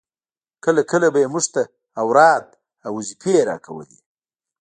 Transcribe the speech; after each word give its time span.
کله 0.63 0.81
کله 0.91 1.07
به 1.13 1.19
يې 1.23 1.27
موږ 1.33 1.45
ته 1.53 1.61
اوراد 2.01 2.45
او 2.85 2.91
وظيفې 2.97 3.35
راکولې. 3.49 3.99